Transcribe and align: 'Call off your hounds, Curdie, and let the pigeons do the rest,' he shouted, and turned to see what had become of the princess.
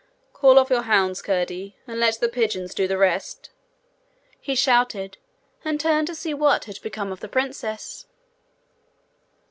'Call 0.33 0.57
off 0.57 0.71
your 0.71 0.81
hounds, 0.81 1.21
Curdie, 1.21 1.75
and 1.85 1.99
let 1.99 2.15
the 2.19 2.27
pigeons 2.27 2.73
do 2.73 2.87
the 2.87 2.97
rest,' 2.97 3.51
he 4.39 4.55
shouted, 4.55 5.19
and 5.63 5.79
turned 5.79 6.07
to 6.07 6.15
see 6.15 6.33
what 6.33 6.65
had 6.65 6.81
become 6.81 7.11
of 7.11 7.19
the 7.19 7.29
princess. 7.29 8.07